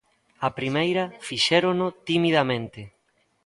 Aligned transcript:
A 0.47 0.49
primeira 0.59 1.03
fixérono 1.27 1.87
timidamente. 2.07 2.81